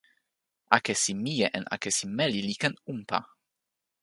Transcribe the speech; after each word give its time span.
akesi 0.77 1.11
mije 1.23 1.47
en 1.57 1.65
akesi 1.75 2.05
meli 2.17 2.39
li 2.47 2.55
ken 2.61 2.75
unpa. 2.93 3.19